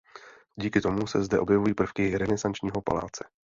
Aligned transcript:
Díky 0.55 0.81
tomu 0.81 1.07
se 1.07 1.23
zde 1.23 1.39
objevují 1.39 1.73
prvky 1.73 2.17
renesančního 2.17 2.81
paláce. 2.81 3.23